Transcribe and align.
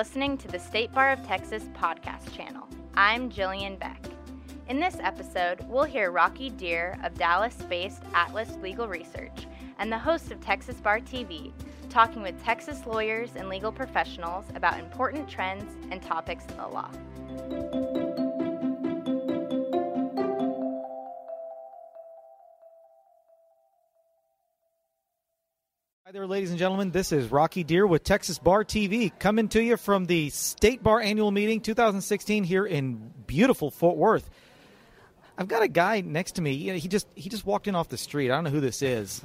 listening 0.00 0.38
to 0.38 0.48
the 0.48 0.58
State 0.58 0.90
Bar 0.94 1.12
of 1.12 1.26
Texas 1.26 1.64
podcast 1.74 2.34
channel. 2.34 2.66
I'm 2.94 3.30
Jillian 3.30 3.78
Beck. 3.78 4.02
In 4.70 4.80
this 4.80 4.96
episode, 4.98 5.60
we'll 5.68 5.84
hear 5.84 6.10
Rocky 6.10 6.50
Dhir 6.50 7.04
of 7.04 7.12
Dallas 7.18 7.54
based 7.68 8.00
Atlas 8.14 8.56
Legal 8.62 8.88
Research 8.88 9.46
and 9.78 9.92
the 9.92 9.98
host 9.98 10.32
of 10.32 10.40
Texas 10.40 10.80
Bar 10.80 11.00
TV 11.00 11.52
talking 11.90 12.22
with 12.22 12.42
Texas 12.42 12.86
lawyers 12.86 13.32
and 13.36 13.50
legal 13.50 13.70
professionals 13.70 14.46
about 14.54 14.78
important 14.78 15.28
trends 15.28 15.70
and 15.90 16.00
topics 16.00 16.46
in 16.46 16.56
the 16.56 16.66
law. 16.66 17.99
Hi 26.10 26.12
there, 26.12 26.26
ladies 26.26 26.50
and 26.50 26.58
gentlemen. 26.58 26.90
This 26.90 27.12
is 27.12 27.30
Rocky 27.30 27.62
Dhir 27.62 27.88
with 27.88 28.02
Texas 28.02 28.36
Bar 28.36 28.64
TV 28.64 29.16
coming 29.20 29.46
to 29.50 29.62
you 29.62 29.76
from 29.76 30.06
the 30.06 30.28
State 30.30 30.82
Bar 30.82 31.00
Annual 31.00 31.30
Meeting 31.30 31.60
2016 31.60 32.42
here 32.42 32.66
in 32.66 33.12
beautiful 33.28 33.70
Fort 33.70 33.96
Worth. 33.96 34.28
I've 35.38 35.46
got 35.46 35.62
a 35.62 35.68
guy 35.68 36.00
next 36.00 36.32
to 36.32 36.42
me. 36.42 36.76
He 36.80 36.88
just 36.88 37.06
he 37.14 37.30
just 37.30 37.46
walked 37.46 37.68
in 37.68 37.76
off 37.76 37.90
the 37.90 37.96
street. 37.96 38.28
I 38.32 38.34
don't 38.34 38.42
know 38.42 38.50
who 38.50 38.58
this 38.58 38.82
is. 38.82 39.22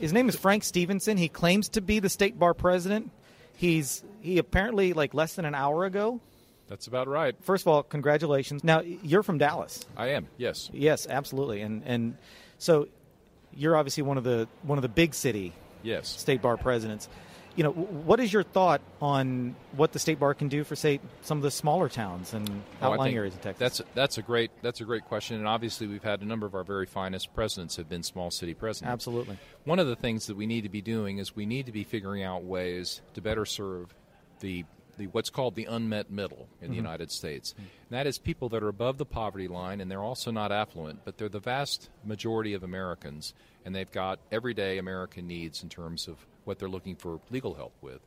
His 0.00 0.12
name 0.12 0.28
is 0.28 0.34
Frank 0.34 0.64
Stevenson. 0.64 1.16
He 1.16 1.28
claims 1.28 1.68
to 1.68 1.80
be 1.80 2.00
the 2.00 2.08
State 2.08 2.36
Bar 2.36 2.54
president. 2.54 3.12
He's 3.54 4.02
he 4.20 4.38
apparently 4.38 4.94
like 4.94 5.14
less 5.14 5.34
than 5.34 5.44
an 5.44 5.54
hour 5.54 5.84
ago. 5.84 6.20
That's 6.66 6.88
about 6.88 7.06
right. 7.06 7.36
First 7.42 7.62
of 7.62 7.68
all, 7.68 7.84
congratulations. 7.84 8.64
Now 8.64 8.80
you're 8.80 9.22
from 9.22 9.38
Dallas. 9.38 9.86
I 9.96 10.08
am. 10.08 10.26
Yes. 10.38 10.70
Yes, 10.72 11.06
absolutely. 11.08 11.60
And 11.60 11.84
and 11.86 12.16
so 12.58 12.88
you're 13.54 13.76
obviously 13.76 14.02
one 14.02 14.18
of 14.18 14.24
the 14.24 14.48
one 14.62 14.76
of 14.76 14.82
the 14.82 14.88
big 14.88 15.14
city 15.14 15.52
Yes. 15.82 16.08
state 16.08 16.42
bar 16.42 16.56
presidents. 16.56 17.08
You 17.54 17.62
know, 17.64 17.70
what 17.70 18.20
is 18.20 18.30
your 18.34 18.42
thought 18.42 18.82
on 19.00 19.56
what 19.72 19.92
the 19.92 19.98
state 19.98 20.20
bar 20.20 20.34
can 20.34 20.48
do 20.48 20.62
for, 20.62 20.76
say, 20.76 21.00
some 21.22 21.38
of 21.38 21.42
the 21.42 21.50
smaller 21.50 21.88
towns 21.88 22.34
and 22.34 22.46
Oh, 22.82 22.92
outlying 22.92 23.16
areas 23.16 23.34
of 23.34 23.40
Texas? 23.40 23.58
That's 23.58 23.94
that's 23.94 24.18
a 24.18 24.22
great 24.22 24.50
that's 24.60 24.82
a 24.82 24.84
great 24.84 25.06
question, 25.06 25.36
and 25.38 25.48
obviously 25.48 25.86
we've 25.86 26.02
had 26.02 26.20
a 26.20 26.26
number 26.26 26.46
of 26.46 26.54
our 26.54 26.64
very 26.64 26.84
finest 26.84 27.34
presidents 27.34 27.76
have 27.76 27.88
been 27.88 28.02
small 28.02 28.30
city 28.30 28.52
presidents. 28.52 28.92
absolutely 28.92 29.38
One 29.64 29.78
of 29.78 29.86
the 29.86 29.96
things 29.96 30.26
that 30.26 30.36
we 30.36 30.44
need 30.44 30.62
to 30.64 30.68
be 30.68 30.82
doing 30.82 31.16
is 31.16 31.34
we 31.34 31.46
need 31.46 31.64
to 31.64 31.72
be 31.72 31.82
figuring 31.82 32.22
out 32.22 32.44
ways 32.44 33.00
to 33.14 33.22
better 33.22 33.46
serve 33.46 33.94
the 34.40 34.66
the 34.96 35.06
what's 35.08 35.30
called 35.30 35.54
the 35.54 35.64
unmet 35.64 36.10
middle 36.10 36.48
in 36.60 36.68
the 36.68 36.76
mm-hmm. 36.76 36.84
United 36.84 37.10
States. 37.10 37.54
And 37.56 37.68
that 37.90 38.06
is 38.06 38.18
people 38.18 38.48
that 38.50 38.62
are 38.62 38.68
above 38.68 38.98
the 38.98 39.04
poverty 39.04 39.48
line 39.48 39.80
and 39.80 39.90
they're 39.90 40.02
also 40.02 40.30
not 40.30 40.52
affluent, 40.52 41.00
but 41.04 41.18
they're 41.18 41.28
the 41.28 41.38
vast 41.38 41.88
majority 42.04 42.54
of 42.54 42.62
Americans 42.62 43.34
and 43.64 43.74
they've 43.74 43.90
got 43.90 44.18
everyday 44.30 44.78
American 44.78 45.26
needs 45.26 45.62
in 45.62 45.68
terms 45.68 46.08
of 46.08 46.16
what 46.44 46.58
they're 46.58 46.68
looking 46.68 46.96
for 46.96 47.20
legal 47.30 47.54
help 47.54 47.74
with. 47.82 48.00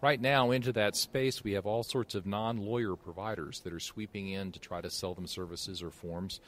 Right 0.00 0.20
now, 0.20 0.50
into 0.50 0.72
that 0.72 0.96
space, 0.96 1.44
we 1.44 1.52
have 1.52 1.66
all 1.66 1.82
sorts 1.82 2.14
of 2.14 2.24
non 2.24 2.56
lawyer 2.56 2.96
providers 2.96 3.60
that 3.60 3.72
are 3.72 3.80
sweeping 3.80 4.28
in 4.28 4.50
to 4.52 4.58
try 4.58 4.80
to 4.80 4.88
sell 4.88 5.12
them 5.12 5.26
services 5.26 5.82
or 5.82 5.90
forms. 5.90 6.40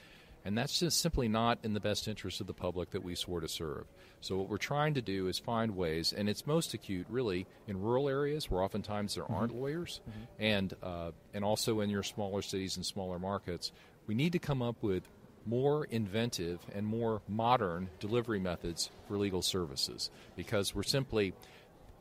And 0.44 0.58
that's 0.58 0.80
just 0.80 1.00
simply 1.00 1.28
not 1.28 1.58
in 1.62 1.72
the 1.72 1.80
best 1.80 2.08
interest 2.08 2.40
of 2.40 2.46
the 2.46 2.52
public 2.52 2.90
that 2.90 3.04
we 3.04 3.14
swore 3.14 3.40
to 3.40 3.48
serve. 3.48 3.84
So, 4.20 4.36
what 4.38 4.48
we're 4.48 4.56
trying 4.56 4.94
to 4.94 5.02
do 5.02 5.28
is 5.28 5.38
find 5.38 5.76
ways, 5.76 6.12
and 6.12 6.28
it's 6.28 6.46
most 6.46 6.74
acute 6.74 7.06
really 7.08 7.46
in 7.66 7.80
rural 7.80 8.08
areas 8.08 8.50
where 8.50 8.62
oftentimes 8.62 9.14
there 9.14 9.30
aren't 9.30 9.54
lawyers, 9.54 10.00
and, 10.38 10.74
uh, 10.82 11.12
and 11.32 11.44
also 11.44 11.80
in 11.80 11.90
your 11.90 12.02
smaller 12.02 12.42
cities 12.42 12.76
and 12.76 12.84
smaller 12.84 13.18
markets. 13.18 13.72
We 14.06 14.14
need 14.14 14.32
to 14.32 14.38
come 14.38 14.62
up 14.62 14.82
with 14.82 15.04
more 15.46 15.84
inventive 15.86 16.60
and 16.74 16.86
more 16.86 17.22
modern 17.28 17.90
delivery 18.00 18.40
methods 18.40 18.90
for 19.08 19.16
legal 19.16 19.42
services 19.42 20.10
because 20.36 20.74
we're 20.74 20.82
simply 20.82 21.34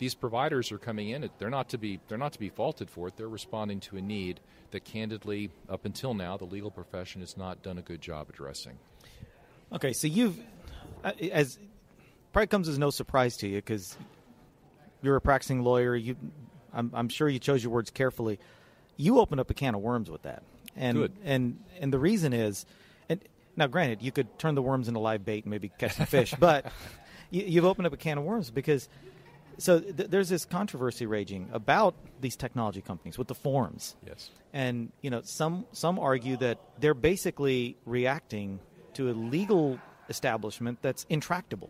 these 0.02 0.16
providers 0.16 0.71
are 0.71 0.80
coming 0.80 1.09
in 1.09 1.30
they're 1.38 1.49
not 1.49 1.69
to 1.69 1.77
be 1.77 1.99
they're 2.07 2.17
not 2.17 2.33
to 2.33 2.39
be 2.39 2.49
faulted 2.49 2.89
for 2.89 3.07
it 3.07 3.16
they're 3.16 3.30
responding 3.30 3.80
to 3.80 3.95
a 3.97 4.02
need 4.02 4.39
that 4.72 4.84
candidly 4.84 5.50
up 5.69 5.85
until 5.85 6.13
now 6.13 6.35
the 6.38 6.45
legal 6.45 6.72
profession 6.72 7.22
has 7.22 7.38
not 7.38 7.62
done 7.62 7.78
a 7.78 7.81
good 7.81 8.01
job 8.01 8.28
addressing 8.29 8.78
okay. 9.73 9.94
So 9.94 10.07
you've, 10.07 10.38
uh, 11.03 11.12
as 11.31 11.57
probably 12.34 12.47
comes 12.47 12.67
as 12.67 12.78
no 12.78 12.89
surprise 12.89 13.38
to 13.38 13.47
you 13.47 13.57
because 13.57 13.97
you're 15.01 15.16
a 15.16 15.22
practicing 15.22 15.63
lawyer. 15.63 15.95
You, 15.95 16.16
I'm, 16.73 16.91
I'm 16.94 17.09
sure 17.09 17.28
you 17.28 17.39
chose 17.39 17.63
your 17.63 17.72
words 17.72 17.89
carefully. 17.89 18.39
You 18.97 19.19
opened 19.19 19.41
up 19.41 19.50
a 19.50 19.53
can 19.53 19.75
of 19.75 19.81
worms 19.81 20.09
with 20.09 20.23
that, 20.23 20.44
and 20.75 20.97
Good. 20.97 21.13
and 21.23 21.59
and 21.79 21.91
the 21.91 22.00
reason 22.00 22.33
is, 22.33 22.66
and 23.09 23.22
now 23.56 23.68
granted, 23.68 24.01
you 24.01 24.12
could 24.12 24.38
turn 24.38 24.56
the 24.56 24.62
worms 24.62 24.88
into 24.88 25.00
live 25.00 25.25
bait 25.25 25.44
and 25.44 25.51
maybe 25.51 25.69
catch 25.78 25.94
some 25.94 26.06
fish, 26.06 26.33
but 26.39 26.66
you, 27.29 27.44
you've 27.44 27.66
opened 27.66 27.88
up 27.88 27.94
a 27.94 27.97
can 27.97 28.18
of 28.18 28.23
worms 28.23 28.51
because 28.51 28.88
so 29.61 29.79
th- 29.79 30.09
there's 30.09 30.29
this 30.29 30.45
controversy 30.45 31.05
raging 31.05 31.49
about 31.53 31.95
these 32.19 32.35
technology 32.35 32.81
companies 32.81 33.17
with 33.17 33.27
the 33.27 33.35
forms. 33.35 33.95
Yes. 34.05 34.29
And 34.53 34.91
you 35.01 35.09
know 35.09 35.22
some 35.23 35.66
some 35.72 35.99
argue 35.99 36.38
that 36.38 36.59
they're 36.79 36.94
basically 36.94 37.77
reacting 37.85 38.59
to 38.94 39.09
a 39.09 39.13
legal 39.13 39.79
establishment 40.09 40.79
that's 40.81 41.05
intractable 41.09 41.69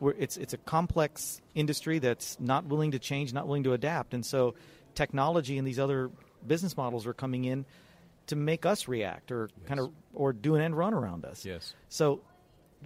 where 0.00 0.14
it's 0.18 0.36
it's 0.36 0.52
a 0.52 0.58
complex 0.58 1.40
industry 1.54 2.00
that's 2.00 2.38
not 2.40 2.64
willing 2.64 2.90
to 2.90 2.98
change 2.98 3.32
not 3.32 3.46
willing 3.46 3.62
to 3.64 3.72
adapt. 3.72 4.14
And 4.14 4.26
so 4.26 4.54
technology 4.94 5.58
and 5.58 5.66
these 5.66 5.78
other 5.78 6.10
business 6.46 6.76
models 6.76 7.06
are 7.06 7.14
coming 7.14 7.44
in 7.44 7.64
to 8.26 8.36
make 8.36 8.66
us 8.66 8.88
react 8.88 9.30
or 9.30 9.48
kind 9.66 9.78
of 9.78 9.92
or 10.14 10.32
do 10.32 10.54
an 10.56 10.62
end 10.62 10.76
run 10.76 10.94
around 10.94 11.24
us. 11.24 11.44
Yes. 11.44 11.74
So 11.88 12.20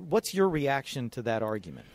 what's 0.08 0.34
your 0.34 0.48
reaction 0.48 1.08
to 1.10 1.22
that 1.22 1.42
argument 1.42 1.86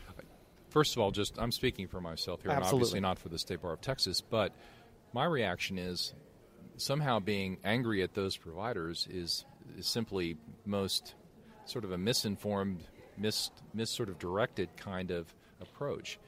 First 0.72 0.96
of 0.96 1.02
all, 1.02 1.10
just 1.10 1.38
I'm 1.38 1.52
speaking 1.52 1.86
for 1.86 2.00
myself 2.00 2.40
here, 2.40 2.50
and 2.50 2.64
obviously 2.64 3.00
not 3.00 3.18
for 3.18 3.28
the 3.28 3.38
State 3.38 3.60
Bar 3.60 3.74
of 3.74 3.82
Texas, 3.82 4.22
but 4.22 4.54
my 5.12 5.26
reaction 5.26 5.76
is 5.76 6.14
somehow 6.78 7.20
being 7.20 7.58
angry 7.62 8.02
at 8.02 8.14
those 8.14 8.38
providers 8.38 9.06
is, 9.10 9.44
is 9.78 9.86
simply 9.86 10.38
most 10.64 11.14
sort 11.66 11.84
of 11.84 11.92
a 11.92 11.98
misinformed, 11.98 12.84
mis, 13.18 13.50
mis 13.74 13.90
sort 13.90 14.08
of 14.08 14.18
directed 14.18 14.74
kind 14.78 15.10
of 15.10 15.34
approach. 15.60 16.18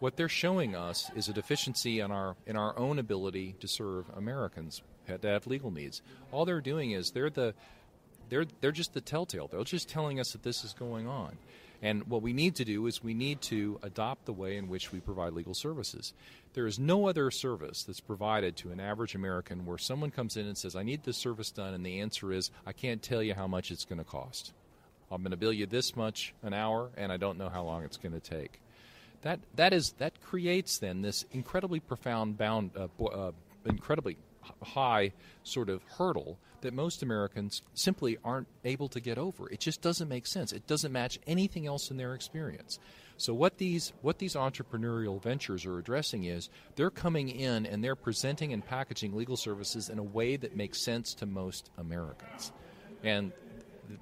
What 0.00 0.16
they're 0.16 0.28
showing 0.28 0.74
us 0.74 1.08
is 1.14 1.28
a 1.28 1.32
deficiency 1.32 2.00
in 2.00 2.10
our 2.10 2.34
in 2.44 2.56
our 2.56 2.76
own 2.76 2.98
ability 2.98 3.54
to 3.60 3.68
serve 3.68 4.06
Americans 4.16 4.82
that 5.06 5.22
have 5.22 5.46
legal 5.46 5.70
needs. 5.70 6.02
All 6.32 6.44
they're 6.44 6.60
doing 6.60 6.90
is 6.90 7.12
they're 7.12 7.30
the 7.30 7.54
they're 8.28 8.46
they're 8.60 8.72
just 8.72 8.94
the 8.94 9.00
telltale. 9.00 9.46
They're 9.46 9.62
just 9.62 9.88
telling 9.88 10.18
us 10.18 10.32
that 10.32 10.42
this 10.42 10.64
is 10.64 10.72
going 10.72 11.06
on. 11.06 11.38
And 11.82 12.06
what 12.06 12.22
we 12.22 12.32
need 12.32 12.54
to 12.56 12.64
do 12.64 12.86
is 12.86 13.02
we 13.02 13.12
need 13.12 13.40
to 13.42 13.80
adopt 13.82 14.24
the 14.24 14.32
way 14.32 14.56
in 14.56 14.68
which 14.68 14.92
we 14.92 15.00
provide 15.00 15.32
legal 15.32 15.52
services. 15.52 16.14
There 16.54 16.68
is 16.68 16.78
no 16.78 17.08
other 17.08 17.30
service 17.32 17.82
that's 17.82 17.98
provided 17.98 18.56
to 18.58 18.70
an 18.70 18.78
average 18.78 19.16
American 19.16 19.66
where 19.66 19.78
someone 19.78 20.12
comes 20.12 20.36
in 20.36 20.46
and 20.46 20.56
says, 20.56 20.76
I 20.76 20.84
need 20.84 21.02
this 21.02 21.16
service 21.16 21.50
done, 21.50 21.74
and 21.74 21.84
the 21.84 22.00
answer 22.00 22.32
is, 22.32 22.52
I 22.64 22.72
can't 22.72 23.02
tell 23.02 23.22
you 23.22 23.34
how 23.34 23.48
much 23.48 23.72
it's 23.72 23.84
going 23.84 23.98
to 23.98 24.04
cost. 24.04 24.52
I'm 25.10 25.22
going 25.22 25.32
to 25.32 25.36
bill 25.36 25.52
you 25.52 25.66
this 25.66 25.96
much 25.96 26.34
an 26.42 26.54
hour, 26.54 26.90
and 26.96 27.10
I 27.10 27.16
don't 27.16 27.36
know 27.36 27.48
how 27.48 27.64
long 27.64 27.82
it's 27.82 27.96
going 27.96 28.18
to 28.18 28.20
take. 28.20 28.60
That, 29.22 29.40
that, 29.56 29.72
is, 29.72 29.92
that 29.98 30.20
creates 30.22 30.78
then 30.78 31.02
this 31.02 31.24
incredibly 31.32 31.80
profound, 31.80 32.38
bound, 32.38 32.70
uh, 32.76 33.04
uh, 33.04 33.32
incredibly 33.64 34.16
high 34.62 35.12
sort 35.42 35.68
of 35.68 35.82
hurdle 35.98 36.38
that 36.62 36.72
most 36.72 37.02
Americans 37.02 37.62
simply 37.74 38.18
aren't 38.24 38.48
able 38.64 38.88
to 38.88 39.00
get 39.00 39.18
over. 39.18 39.48
It 39.50 39.60
just 39.60 39.82
doesn't 39.82 40.08
make 40.08 40.26
sense. 40.26 40.52
It 40.52 40.66
doesn't 40.66 40.92
match 40.92 41.18
anything 41.26 41.66
else 41.66 41.90
in 41.90 41.96
their 41.96 42.14
experience. 42.14 42.78
So 43.16 43.34
what 43.34 43.58
these 43.58 43.92
what 44.02 44.18
these 44.18 44.34
entrepreneurial 44.34 45.22
ventures 45.22 45.66
are 45.66 45.78
addressing 45.78 46.24
is 46.24 46.48
they're 46.76 46.90
coming 46.90 47.28
in 47.28 47.66
and 47.66 47.82
they're 47.84 47.94
presenting 47.96 48.52
and 48.52 48.64
packaging 48.64 49.14
legal 49.14 49.36
services 49.36 49.88
in 49.88 49.98
a 49.98 50.02
way 50.02 50.36
that 50.36 50.56
makes 50.56 50.80
sense 50.80 51.14
to 51.14 51.26
most 51.26 51.70
Americans. 51.78 52.52
And 53.04 53.32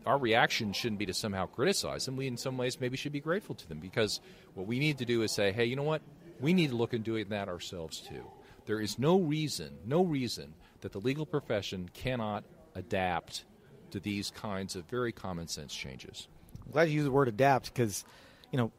our 0.07 0.19
reaction 0.19 0.73
shouldn't 0.73 0.99
be 0.99 1.07
to 1.07 1.15
somehow 1.15 1.47
criticize 1.47 2.07
them. 2.07 2.17
We, 2.17 2.27
in 2.27 2.37
some 2.37 2.57
ways, 2.57 2.81
maybe 2.81 2.97
should 2.97 3.13
be 3.13 3.21
grateful 3.21 3.55
to 3.57 3.69
them 3.69 3.79
because 3.79 4.21
what 4.55 4.67
we 4.67 4.79
need 4.79 4.99
to 4.99 5.05
do 5.05 5.23
is 5.23 5.33
say, 5.33 5.53
hey, 5.53 5.65
you 5.65 5.77
know 5.77 5.83
what? 5.83 6.03
We 6.39 6.55
need 6.55 6.71
to 6.71 6.77
look 6.77 6.95
into 6.95 7.11
doing 7.11 7.29
that 7.31 7.49
ourselves 7.49 8.01
too. 8.01 8.25
There 8.71 8.81
is 8.81 9.01
no 9.01 9.19
reason, 9.19 9.79
no 9.85 10.05
reason 10.05 10.55
that 10.83 10.93
the 10.93 11.01
legal 11.01 11.27
profession 11.27 11.91
cannot 11.93 12.45
adapt 12.77 13.45
to 13.91 13.99
these 13.99 14.31
kinds 14.31 14.77
of 14.77 14.85
very 14.85 15.11
common 15.11 15.49
sense 15.49 15.75
changes. 15.75 16.29
I'm 16.65 16.71
glad 16.71 16.89
you 16.89 16.95
used 16.95 17.09
the 17.09 17.11
word 17.11 17.27
adapt 17.27 17.75
because, 17.75 18.05
you 18.53 18.59
know, 18.59 18.71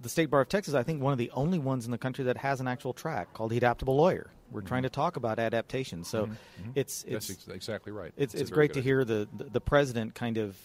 the 0.00 0.08
State 0.08 0.26
Bar 0.26 0.42
of 0.42 0.48
Texas, 0.48 0.74
I 0.74 0.84
think, 0.84 1.02
one 1.02 1.10
of 1.10 1.18
the 1.18 1.32
only 1.32 1.58
ones 1.58 1.86
in 1.86 1.90
the 1.90 1.98
country 1.98 2.26
that 2.26 2.36
has 2.36 2.60
an 2.60 2.68
actual 2.68 2.92
track 2.92 3.34
called 3.34 3.50
the 3.50 3.56
Adaptable 3.56 3.96
Lawyer. 3.96 4.30
We're 4.52 4.60
mm-hmm. 4.60 4.68
trying 4.68 4.82
to 4.84 4.90
talk 4.90 5.16
about 5.16 5.40
adaptation, 5.40 6.04
so 6.04 6.26
mm-hmm. 6.26 6.32
Mm-hmm. 6.32 6.70
it's 6.76 7.02
it's 7.02 7.26
That's 7.26 7.30
ex- 7.30 7.48
exactly 7.48 7.90
right. 7.90 8.12
it's, 8.16 8.32
it's 8.32 8.50
great 8.50 8.74
to 8.74 8.80
hear 8.80 9.04
the, 9.04 9.26
the 9.36 9.44
the 9.44 9.60
president 9.60 10.14
kind 10.14 10.38
of, 10.38 10.56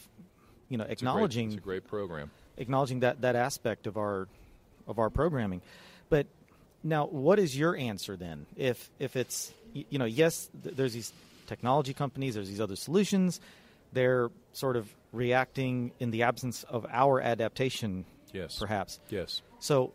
you 0.69 0.77
know, 0.77 0.83
idea. 0.83 0.93
acknowledging 0.93 1.47
It's 1.47 1.55
a 1.55 1.61
great, 1.61 1.77
it's 1.77 1.87
a 1.87 1.89
great 1.89 1.99
program. 1.99 2.31
acknowledging 2.57 2.99
that 2.99 3.21
that 3.21 3.35
aspect 3.35 3.87
of 3.87 3.97
our 3.97 4.27
of 4.85 4.99
our 4.99 5.09
programming. 5.09 5.63
But 6.09 6.27
now, 6.83 7.05
what 7.05 7.39
is 7.39 7.57
your 7.57 7.75
answer 7.75 8.15
then? 8.15 8.45
If 8.55 8.89
if 8.99 9.15
it's 9.15 9.53
you 9.73 9.99
know, 9.99 10.05
yes, 10.05 10.49
there's 10.53 10.93
these 10.93 11.13
technology 11.47 11.93
companies, 11.93 12.35
there's 12.35 12.49
these 12.49 12.61
other 12.61 12.75
solutions. 12.75 13.39
They're 13.93 14.29
sort 14.53 14.75
of 14.77 14.89
reacting 15.11 15.91
in 15.99 16.11
the 16.11 16.23
absence 16.23 16.63
of 16.63 16.85
our 16.89 17.19
adaptation, 17.21 18.05
Yes. 18.33 18.57
perhaps. 18.57 18.99
Yes. 19.09 19.41
So, 19.59 19.91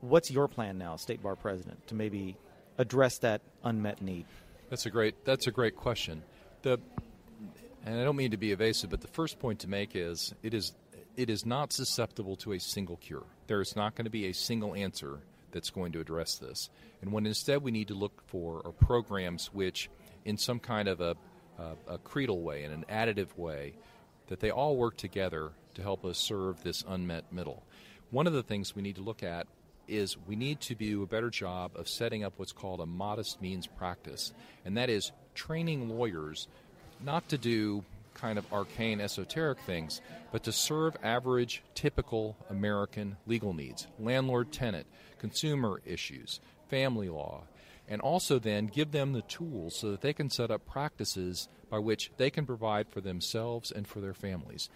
what's 0.00 0.30
your 0.30 0.46
plan 0.48 0.76
now, 0.78 0.96
state 0.96 1.22
bar 1.22 1.36
president, 1.36 1.86
to 1.88 1.94
maybe 1.94 2.36
address 2.78 3.18
that 3.18 3.40
unmet 3.64 4.02
need? 4.02 4.26
That's 4.68 4.86
a 4.86 4.90
great 4.90 5.24
that's 5.24 5.46
a 5.46 5.50
great 5.50 5.76
question. 5.76 6.22
The 6.62 6.78
and 7.84 7.98
I 7.98 8.04
don't 8.04 8.16
mean 8.16 8.32
to 8.32 8.36
be 8.36 8.52
evasive, 8.52 8.90
but 8.90 9.00
the 9.00 9.08
first 9.08 9.38
point 9.38 9.60
to 9.60 9.68
make 9.68 9.96
is 9.96 10.34
it 10.42 10.54
is 10.54 10.72
it 11.16 11.28
is 11.30 11.44
not 11.44 11.72
susceptible 11.72 12.36
to 12.36 12.52
a 12.52 12.60
single 12.60 12.96
cure. 12.96 13.24
There 13.46 13.60
is 13.60 13.74
not 13.74 13.94
going 13.94 14.04
to 14.04 14.10
be 14.10 14.26
a 14.26 14.32
single 14.32 14.74
answer 14.74 15.18
that's 15.52 15.70
going 15.70 15.92
to 15.92 16.00
address 16.00 16.36
this. 16.36 16.70
And 17.02 17.12
what 17.12 17.26
instead 17.26 17.62
we 17.62 17.70
need 17.70 17.88
to 17.88 17.94
look 17.94 18.22
for 18.26 18.62
are 18.64 18.72
programs 18.72 19.46
which, 19.52 19.90
in 20.24 20.36
some 20.36 20.58
kind 20.58 20.88
of 20.88 21.00
a, 21.00 21.16
a, 21.58 21.94
a 21.94 21.98
creedal 21.98 22.42
way, 22.42 22.64
in 22.64 22.72
an 22.72 22.84
additive 22.90 23.36
way, 23.36 23.74
that 24.28 24.40
they 24.40 24.50
all 24.50 24.76
work 24.76 24.96
together 24.96 25.50
to 25.74 25.82
help 25.82 26.04
us 26.04 26.18
serve 26.18 26.62
this 26.62 26.84
unmet 26.86 27.32
middle. 27.32 27.62
One 28.10 28.26
of 28.26 28.32
the 28.32 28.42
things 28.42 28.74
we 28.74 28.82
need 28.82 28.96
to 28.96 29.02
look 29.02 29.22
at 29.22 29.46
is 29.88 30.16
we 30.26 30.36
need 30.36 30.60
to 30.60 30.74
do 30.74 31.02
a 31.02 31.06
better 31.06 31.30
job 31.30 31.72
of 31.74 31.88
setting 31.88 32.22
up 32.22 32.34
what's 32.36 32.52
called 32.52 32.80
a 32.80 32.86
modest 32.86 33.42
means 33.42 33.66
practice, 33.66 34.32
and 34.64 34.76
that 34.76 34.88
is 34.88 35.10
training 35.34 35.88
lawyers 35.88 36.46
not 37.04 37.28
to 37.28 37.38
do 37.38 37.84
kind 38.20 38.38
of 38.38 38.52
arcane 38.52 39.00
esoteric 39.00 39.58
things, 39.60 40.00
but 40.32 40.42
to 40.44 40.52
serve 40.52 40.96
average, 41.02 41.62
typical 41.74 42.36
American 42.50 43.16
legal 43.26 43.54
needs 43.54 43.86
landlord 43.98 44.52
tenant, 44.52 44.86
consumer 45.18 45.80
issues, 45.84 46.40
family 46.68 47.08
law, 47.08 47.42
and 47.88 48.00
also 48.00 48.38
then 48.38 48.66
give 48.66 48.92
them 48.92 49.12
the 49.12 49.22
tools 49.22 49.76
so 49.76 49.90
that 49.90 50.00
they 50.00 50.12
can 50.12 50.30
set 50.30 50.50
up 50.50 50.66
practices 50.66 51.48
by 51.70 51.78
which 51.78 52.10
they 52.16 52.30
can 52.30 52.46
provide 52.46 52.88
for 52.88 53.00
themselves 53.00 53.70
and 53.70 53.86
for 53.86 54.00
their 54.00 54.14
families. 54.14 54.68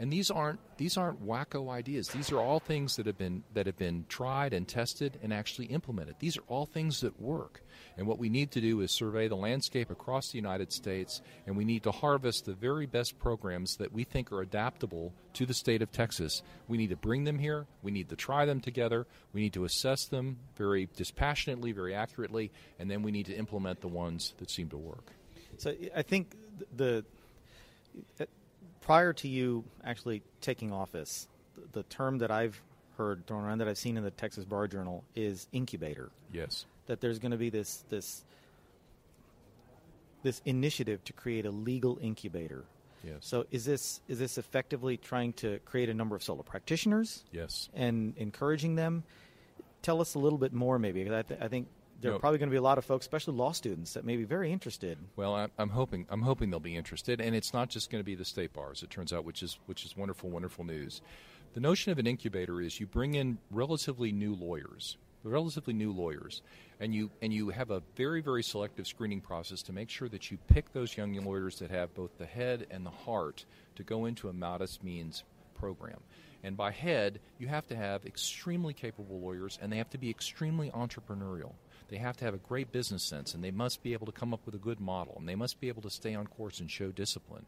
And 0.00 0.10
these 0.10 0.30
aren't 0.30 0.58
these 0.78 0.96
aren't 0.96 1.24
wacko 1.26 1.70
ideas. 1.70 2.08
These 2.08 2.32
are 2.32 2.40
all 2.40 2.58
things 2.58 2.96
that 2.96 3.04
have 3.04 3.18
been 3.18 3.44
that 3.52 3.66
have 3.66 3.76
been 3.76 4.06
tried 4.08 4.54
and 4.54 4.66
tested 4.66 5.18
and 5.22 5.30
actually 5.30 5.66
implemented. 5.66 6.16
These 6.20 6.38
are 6.38 6.44
all 6.48 6.64
things 6.64 7.02
that 7.02 7.20
work. 7.20 7.60
And 7.98 8.06
what 8.06 8.18
we 8.18 8.30
need 8.30 8.50
to 8.52 8.62
do 8.62 8.80
is 8.80 8.92
survey 8.92 9.28
the 9.28 9.36
landscape 9.36 9.90
across 9.90 10.30
the 10.30 10.38
United 10.38 10.72
States 10.72 11.20
and 11.46 11.54
we 11.54 11.66
need 11.66 11.82
to 11.82 11.90
harvest 11.90 12.46
the 12.46 12.54
very 12.54 12.86
best 12.86 13.18
programs 13.18 13.76
that 13.76 13.92
we 13.92 14.04
think 14.04 14.32
are 14.32 14.40
adaptable 14.40 15.12
to 15.34 15.44
the 15.44 15.52
state 15.52 15.82
of 15.82 15.92
Texas. 15.92 16.42
We 16.66 16.78
need 16.78 16.90
to 16.90 16.96
bring 16.96 17.24
them 17.24 17.38
here, 17.38 17.66
we 17.82 17.90
need 17.90 18.08
to 18.08 18.16
try 18.16 18.46
them 18.46 18.60
together, 18.60 19.06
we 19.34 19.42
need 19.42 19.52
to 19.52 19.66
assess 19.66 20.06
them 20.06 20.38
very 20.56 20.88
dispassionately, 20.96 21.72
very 21.72 21.94
accurately, 21.94 22.50
and 22.78 22.90
then 22.90 23.02
we 23.02 23.10
need 23.10 23.26
to 23.26 23.34
implement 23.34 23.82
the 23.82 23.88
ones 23.88 24.32
that 24.38 24.50
seem 24.50 24.70
to 24.70 24.78
work. 24.78 25.12
So 25.58 25.74
I 25.94 26.00
think 26.00 26.32
the 26.74 27.04
prior 28.80 29.12
to 29.14 29.28
you 29.28 29.64
actually 29.84 30.22
taking 30.40 30.72
office, 30.72 31.28
the, 31.54 31.80
the 31.80 31.82
term 31.84 32.18
that 32.18 32.30
I've 32.30 32.60
heard 32.96 33.26
thrown 33.26 33.44
around 33.44 33.58
that 33.58 33.68
I've 33.68 33.78
seen 33.78 33.96
in 33.96 34.04
the 34.04 34.10
Texas 34.10 34.44
Bar 34.44 34.68
Journal 34.68 35.04
is 35.14 35.46
incubator. 35.52 36.10
Yes. 36.32 36.66
That 36.86 37.00
there's 37.00 37.18
going 37.18 37.30
to 37.32 37.38
be 37.38 37.50
this 37.50 37.84
this 37.88 38.24
this 40.22 40.42
initiative 40.44 41.02
to 41.04 41.12
create 41.12 41.46
a 41.46 41.50
legal 41.50 41.98
incubator. 42.02 42.64
Yes. 43.02 43.16
So 43.20 43.46
is 43.50 43.64
this 43.64 44.00
is 44.08 44.18
this 44.18 44.36
effectively 44.36 44.96
trying 44.96 45.32
to 45.34 45.58
create 45.64 45.88
a 45.88 45.94
number 45.94 46.14
of 46.16 46.22
solo 46.22 46.42
practitioners? 46.42 47.24
Yes. 47.32 47.68
And 47.74 48.14
encouraging 48.16 48.74
them. 48.74 49.04
Tell 49.82 50.02
us 50.02 50.14
a 50.14 50.18
little 50.18 50.38
bit 50.38 50.52
more, 50.52 50.78
maybe. 50.78 51.02
I, 51.10 51.22
th- 51.22 51.40
I 51.40 51.48
think 51.48 51.66
there 52.00 52.14
are 52.14 52.18
probably 52.18 52.38
going 52.38 52.48
to 52.48 52.54
be 52.54 52.58
a 52.58 52.62
lot 52.62 52.78
of 52.78 52.84
folks, 52.84 53.04
especially 53.04 53.34
law 53.34 53.52
students, 53.52 53.92
that 53.94 54.04
may 54.04 54.16
be 54.16 54.24
very 54.24 54.52
interested. 54.52 54.98
Well, 55.16 55.34
I, 55.34 55.48
I'm 55.58 55.70
hoping 55.70 56.06
I'm 56.08 56.22
hoping 56.22 56.50
they'll 56.50 56.60
be 56.60 56.76
interested, 56.76 57.20
and 57.20 57.34
it's 57.34 57.52
not 57.52 57.68
just 57.68 57.90
going 57.90 58.00
to 58.00 58.04
be 58.04 58.14
the 58.14 58.24
state 58.24 58.52
bars. 58.52 58.82
It 58.82 58.90
turns 58.90 59.12
out, 59.12 59.24
which 59.24 59.42
is 59.42 59.58
which 59.66 59.84
is 59.84 59.96
wonderful, 59.96 60.30
wonderful 60.30 60.64
news. 60.64 61.02
The 61.54 61.60
notion 61.60 61.92
of 61.92 61.98
an 61.98 62.06
incubator 62.06 62.60
is 62.60 62.80
you 62.80 62.86
bring 62.86 63.14
in 63.14 63.38
relatively 63.50 64.12
new 64.12 64.34
lawyers, 64.34 64.96
relatively 65.24 65.74
new 65.74 65.92
lawyers, 65.92 66.42
and 66.78 66.94
you 66.94 67.10
and 67.20 67.32
you 67.32 67.50
have 67.50 67.70
a 67.70 67.82
very 67.96 68.20
very 68.20 68.42
selective 68.42 68.86
screening 68.86 69.20
process 69.20 69.62
to 69.62 69.72
make 69.72 69.90
sure 69.90 70.08
that 70.08 70.30
you 70.30 70.38
pick 70.48 70.72
those 70.72 70.96
young 70.96 71.14
lawyers 71.14 71.58
that 71.58 71.70
have 71.70 71.94
both 71.94 72.16
the 72.18 72.26
head 72.26 72.66
and 72.70 72.86
the 72.86 72.90
heart 72.90 73.44
to 73.76 73.82
go 73.82 74.06
into 74.06 74.28
a 74.28 74.32
modest 74.32 74.82
means 74.82 75.24
program. 75.54 76.00
And 76.42 76.56
by 76.56 76.70
head, 76.70 77.20
you 77.38 77.48
have 77.48 77.66
to 77.68 77.76
have 77.76 78.06
extremely 78.06 78.72
capable 78.72 79.20
lawyers, 79.20 79.58
and 79.60 79.70
they 79.70 79.76
have 79.76 79.90
to 79.90 79.98
be 79.98 80.10
extremely 80.10 80.70
entrepreneurial. 80.70 81.52
They 81.88 81.98
have 81.98 82.16
to 82.18 82.24
have 82.24 82.34
a 82.34 82.38
great 82.38 82.72
business 82.72 83.02
sense, 83.02 83.34
and 83.34 83.44
they 83.44 83.50
must 83.50 83.82
be 83.82 83.92
able 83.92 84.06
to 84.06 84.12
come 84.12 84.32
up 84.32 84.46
with 84.46 84.54
a 84.54 84.58
good 84.58 84.80
model, 84.80 85.16
and 85.18 85.28
they 85.28 85.34
must 85.34 85.60
be 85.60 85.68
able 85.68 85.82
to 85.82 85.90
stay 85.90 86.14
on 86.14 86.26
course 86.26 86.60
and 86.60 86.70
show 86.70 86.90
discipline. 86.90 87.46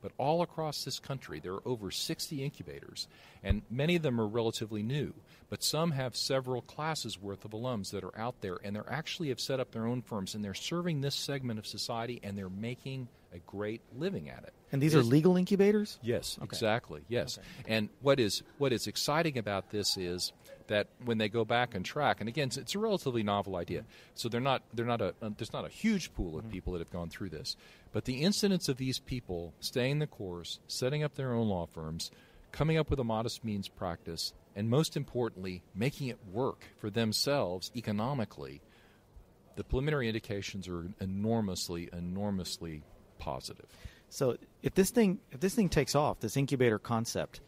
But 0.00 0.12
all 0.18 0.42
across 0.42 0.82
this 0.82 0.98
country, 0.98 1.38
there 1.38 1.54
are 1.54 1.68
over 1.68 1.92
60 1.92 2.42
incubators, 2.42 3.06
and 3.44 3.62
many 3.70 3.94
of 3.94 4.02
them 4.02 4.20
are 4.20 4.26
relatively 4.26 4.82
new. 4.82 5.14
But 5.48 5.62
some 5.62 5.92
have 5.92 6.16
several 6.16 6.60
classes 6.60 7.22
worth 7.22 7.44
of 7.44 7.52
alums 7.52 7.92
that 7.92 8.02
are 8.02 8.18
out 8.18 8.40
there, 8.40 8.58
and 8.64 8.74
they 8.74 8.80
are 8.80 8.90
actually 8.90 9.28
have 9.28 9.38
set 9.38 9.60
up 9.60 9.70
their 9.70 9.86
own 9.86 10.02
firms, 10.02 10.34
and 10.34 10.44
they're 10.44 10.54
serving 10.54 11.00
this 11.00 11.14
segment 11.14 11.60
of 11.60 11.66
society, 11.68 12.18
and 12.24 12.36
they're 12.36 12.48
making 12.50 13.06
a 13.32 13.38
great 13.40 13.80
living 13.96 14.28
at 14.28 14.42
it. 14.44 14.52
And 14.70 14.82
these 14.82 14.94
It 14.94 14.98
are 14.98 15.00
is- 15.00 15.08
legal 15.08 15.36
incubators? 15.36 15.98
Yes, 16.02 16.36
Okay. 16.38 16.44
exactly. 16.44 17.02
Yes, 17.08 17.38
Okay. 17.38 17.74
and 17.74 17.88
what 18.00 18.20
is 18.20 18.42
what 18.58 18.72
is 18.72 18.86
exciting 18.86 19.38
about 19.38 19.70
this 19.70 19.96
is 19.96 20.32
that 20.68 20.88
when 21.04 21.18
they 21.18 21.28
go 21.28 21.44
back 21.44 21.74
and 21.74 21.84
track, 21.84 22.20
and 22.20 22.28
again, 22.28 22.48
it's, 22.48 22.56
it's 22.56 22.74
a 22.74 22.78
relatively 22.78 23.22
novel 23.22 23.56
idea. 23.56 23.80
Mm-hmm. 23.80 23.90
So 24.14 24.28
they're 24.28 24.40
not 24.40 24.62
they're 24.72 24.86
not 24.86 25.00
a 25.00 25.14
there's 25.20 25.52
not 25.52 25.64
a 25.64 25.68
huge 25.68 26.14
pool 26.14 26.36
of 26.36 26.44
mm-hmm. 26.44 26.52
people 26.52 26.72
that 26.74 26.78
have 26.78 26.90
gone 26.90 27.10
through 27.10 27.30
this, 27.30 27.56
but 27.92 28.04
the 28.04 28.22
incidence 28.22 28.68
of 28.68 28.76
these 28.76 28.98
people 28.98 29.54
staying 29.60 29.98
the 29.98 30.06
course, 30.06 30.60
setting 30.66 31.02
up 31.02 31.14
their 31.14 31.32
own 31.32 31.48
law 31.48 31.66
firms, 31.66 32.10
coming 32.52 32.78
up 32.78 32.90
with 32.90 32.98
a 32.98 33.04
modest 33.04 33.44
means 33.44 33.68
practice, 33.68 34.32
and 34.54 34.68
most 34.70 34.96
importantly, 34.96 35.62
making 35.74 36.08
it 36.08 36.18
work 36.30 36.64
for 36.78 36.90
themselves 36.90 37.70
economically. 37.76 38.60
The 39.56 39.64
preliminary 39.64 40.08
indications 40.08 40.66
are 40.66 40.86
enormously, 40.98 41.90
enormously 41.92 42.82
positive. 43.22 43.66
So 44.08 44.36
if 44.62 44.74
this 44.74 44.90
thing 44.90 45.20
if 45.30 45.40
this 45.40 45.54
thing 45.54 45.68
takes 45.68 45.94
off, 45.94 46.20
this 46.20 46.36
incubator 46.36 46.78
concept, 46.78 47.40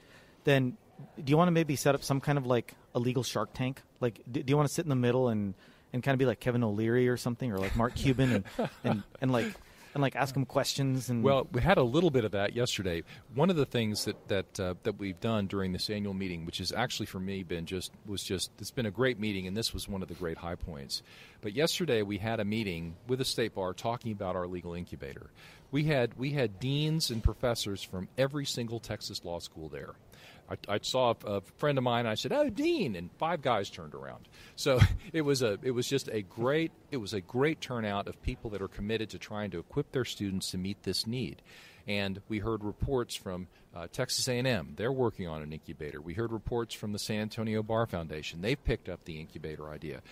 then 0.45 0.77
do 1.23 1.31
you 1.31 1.37
want 1.37 1.49
to 1.49 1.53
maybe 1.53 1.77
set 1.77 1.95
up 1.95 2.05
some 2.05 2.21
kind 2.21 2.39
of 2.39 2.47
like 2.47 2.75
a 2.95 3.01
legal 3.01 3.23
Shark 3.23 3.51
Tank? 3.53 3.83
Like, 4.01 4.21
do, 4.31 4.43
do 4.43 4.51
you 4.51 4.57
want 4.57 4.69
to 4.69 4.75
sit 4.75 4.85
in 4.85 4.89
the 4.89 4.97
middle 4.97 5.29
and 5.29 5.55
and 5.93 6.03
kind 6.03 6.15
of 6.15 6.19
be 6.19 6.27
like 6.27 6.41
Kevin 6.41 6.65
O'Leary 6.65 7.09
or 7.09 7.17
something, 7.17 7.53
or 7.53 7.59
like 7.59 7.77
Mark 7.77 7.95
Cuban, 7.95 8.45
and 8.59 8.69
and, 8.85 9.03
and 9.21 9.33
like 9.33 9.47
and 9.95 10.03
like 10.03 10.17
ask 10.17 10.35
them 10.35 10.45
questions 10.45 11.09
and 11.09 11.23
Well, 11.23 11.47
we 11.53 11.61
had 11.61 11.79
a 11.79 11.83
little 11.83 12.11
bit 12.11 12.25
of 12.25 12.33
that 12.33 12.55
yesterday. 12.55 13.05
One 13.35 13.49
of 13.49 13.57
the 13.57 13.65
things 13.65 14.05
that 14.05 14.29
that 14.29 14.61
uh, 14.61 14.75
that 14.83 14.99
we've 14.99 15.19
done 15.21 15.47
during 15.47 15.73
this 15.73 15.89
annual 15.89 16.15
meeting, 16.15 16.45
which 16.45 16.59
has 16.59 16.73
actually 16.73 17.07
for 17.07 17.21
me 17.21 17.43
been 17.45 17.65
just 17.65 17.93
was 18.05 18.23
just 18.23 18.51
it's 18.59 18.71
been 18.71 18.87
a 18.87 18.91
great 18.91 19.19
meeting, 19.19 19.47
and 19.47 19.57
this 19.57 19.73
was 19.73 19.89
one 19.89 20.03
of 20.03 20.09
the 20.09 20.15
great 20.15 20.39
high 20.39 20.57
points. 20.57 21.03
But 21.41 21.55
yesterday 21.55 22.03
we 22.03 22.19
had 22.19 22.41
a 22.41 22.45
meeting 22.45 22.97
with 23.07 23.21
the 23.21 23.25
state 23.25 23.55
bar 23.55 23.73
talking 23.73 24.13
about 24.13 24.37
our 24.37 24.47
legal 24.47 24.75
incubator. 24.75 25.31
We 25.71 25.85
had 25.85 26.15
we 26.19 26.31
had 26.31 26.59
deans 26.59 27.11
and 27.11 27.23
professors 27.23 27.83
from 27.83 28.09
every 28.19 28.45
single 28.45 28.81
Texas 28.81 29.25
law 29.25 29.39
school 29.39 29.69
there. 29.69 29.95
I, 30.51 30.57
I 30.69 30.79
saw 30.83 31.15
a, 31.25 31.37
a 31.37 31.41
friend 31.57 31.79
of 31.79 31.85
mine. 31.85 32.07
I 32.07 32.15
said, 32.15 32.33
"Oh, 32.33 32.51
Dean," 32.51 32.97
and 32.97 33.11
five 33.19 33.43
guys 33.43 33.71
turned 33.71 33.95
around. 33.95 34.29
So 34.57 34.81
it 35.13 35.23
was 35.23 35.43
a 35.43 35.59
it 35.63 35.73
was 35.73 35.87
just 35.87 36.09
a 36.09 36.23
great 36.23 36.73
it 36.91 36.99
was 36.99 37.13
a 37.13 37.21
great 37.21 37.61
turnout 37.61 38.09
of 38.09 38.21
people 38.23 38.51
that 38.51 38.63
are 38.63 38.69
committed 38.69 39.11
to 39.11 39.19
trying 39.19 39.51
to 39.53 39.59
equip 39.59 39.93
their 39.93 40.05
students 40.05 40.51
to 40.51 40.59
meet 40.59 40.83
this 40.83 41.07
need. 41.07 41.43
And 41.87 42.23
we 42.29 42.39
heard 42.39 42.65
reports 42.65 43.15
from 43.15 43.47
uh, 43.75 43.89
Texas 43.93 44.27
A&M; 44.27 44.75
they're 44.77 44.93
working 44.93 45.29
on 45.29 45.43
an 45.43 45.53
incubator. 45.53 46.01
We 46.01 46.15
heard 46.15 46.33
reports 46.33 46.75
from 46.75 46.93
the 46.93 46.99
San 46.99 47.21
Antonio 47.21 47.63
Bar 47.63 47.87
Foundation; 47.87 48.41
they've 48.41 48.63
picked 48.63 48.89
up 48.89 49.05
the 49.05 49.21
incubator 49.21 49.69
idea. 49.71 50.03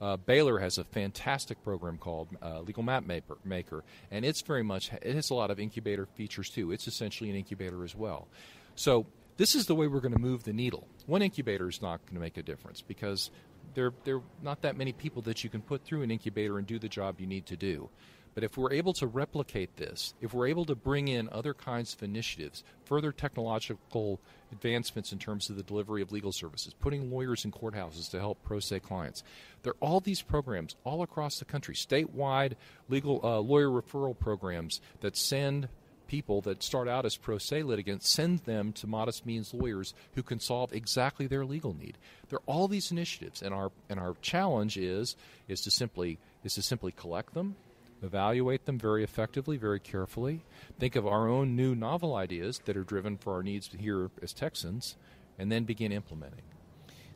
Uh, 0.00 0.16
Baylor 0.16 0.58
has 0.58 0.78
a 0.78 0.84
fantastic 0.84 1.62
program 1.62 1.96
called 1.96 2.28
uh, 2.42 2.58
Legal 2.60 2.82
Map 2.82 3.06
Maker, 3.06 3.36
Maker, 3.44 3.84
and 4.10 4.24
it's 4.24 4.42
very 4.42 4.64
much 4.64 4.90
it 4.92 5.14
has 5.14 5.30
a 5.30 5.34
lot 5.34 5.52
of 5.52 5.60
incubator 5.60 6.06
features 6.06 6.50
too. 6.50 6.72
It's 6.72 6.88
essentially 6.88 7.30
an 7.30 7.36
incubator 7.36 7.84
as 7.84 7.94
well. 7.94 8.26
So 8.74 9.06
this 9.36 9.54
is 9.54 9.66
the 9.66 9.74
way 9.74 9.86
we're 9.86 10.00
going 10.00 10.14
to 10.14 10.20
move 10.20 10.44
the 10.44 10.52
needle. 10.52 10.86
One 11.06 11.22
incubator 11.22 11.68
is 11.68 11.82
not 11.82 12.04
going 12.06 12.14
to 12.14 12.20
make 12.20 12.36
a 12.36 12.42
difference 12.42 12.82
because 12.82 13.30
there 13.74 13.92
there 14.04 14.16
are 14.16 14.22
not 14.42 14.62
that 14.62 14.76
many 14.76 14.92
people 14.92 15.22
that 15.22 15.42
you 15.42 15.50
can 15.50 15.62
put 15.62 15.84
through 15.84 16.02
an 16.02 16.10
incubator 16.10 16.58
and 16.58 16.66
do 16.66 16.78
the 16.78 16.88
job 16.88 17.20
you 17.20 17.26
need 17.26 17.46
to 17.46 17.56
do. 17.56 17.88
But 18.34 18.44
if 18.44 18.56
we're 18.56 18.72
able 18.72 18.94
to 18.94 19.06
replicate 19.06 19.76
this, 19.76 20.14
if 20.22 20.32
we're 20.32 20.46
able 20.46 20.64
to 20.64 20.74
bring 20.74 21.08
in 21.08 21.28
other 21.30 21.52
kinds 21.52 21.92
of 21.92 22.02
initiatives, 22.02 22.64
further 22.84 23.12
technological 23.12 24.20
advancements 24.50 25.12
in 25.12 25.18
terms 25.18 25.50
of 25.50 25.56
the 25.56 25.62
delivery 25.62 26.00
of 26.00 26.12
legal 26.12 26.32
services, 26.32 26.72
putting 26.72 27.10
lawyers 27.10 27.44
in 27.44 27.52
courthouses 27.52 28.10
to 28.10 28.18
help 28.18 28.42
pro 28.42 28.58
se 28.58 28.80
clients, 28.80 29.22
there 29.62 29.72
are 29.74 29.76
all 29.80 30.00
these 30.00 30.22
programs 30.22 30.76
all 30.84 31.02
across 31.02 31.38
the 31.38 31.44
country, 31.44 31.74
statewide 31.74 32.54
legal 32.88 33.20
uh, 33.22 33.38
lawyer 33.38 33.68
referral 33.68 34.18
programs 34.18 34.80
that 35.00 35.16
send 35.16 35.68
people 36.12 36.42
that 36.42 36.62
start 36.62 36.88
out 36.88 37.06
as 37.06 37.16
pro 37.16 37.38
se 37.38 37.62
litigants 37.62 38.06
send 38.06 38.40
them 38.40 38.70
to 38.70 38.86
modest 38.86 39.24
means 39.24 39.54
lawyers 39.54 39.94
who 40.14 40.22
can 40.22 40.38
solve 40.38 40.70
exactly 40.74 41.26
their 41.26 41.42
legal 41.42 41.72
need. 41.72 41.96
There 42.28 42.38
are 42.38 42.42
all 42.44 42.68
these 42.68 42.92
initiatives, 42.92 43.40
and 43.40 43.54
our 43.54 43.72
and 43.88 43.98
our 43.98 44.14
challenge 44.20 44.76
is 44.76 45.16
is 45.48 45.62
to 45.62 45.70
simply 45.70 46.18
is 46.44 46.52
to 46.52 46.60
simply 46.60 46.92
collect 46.92 47.32
them, 47.32 47.56
evaluate 48.02 48.66
them 48.66 48.78
very 48.78 49.02
effectively, 49.02 49.56
very 49.56 49.80
carefully, 49.80 50.44
think 50.78 50.96
of 50.96 51.06
our 51.06 51.28
own 51.28 51.56
new 51.56 51.74
novel 51.74 52.14
ideas 52.14 52.60
that 52.66 52.76
are 52.76 52.84
driven 52.84 53.16
for 53.16 53.32
our 53.32 53.42
needs 53.42 53.70
here 53.78 54.10
as 54.20 54.34
Texans, 54.34 54.96
and 55.38 55.50
then 55.50 55.64
begin 55.64 55.92
implementing. 55.92 56.44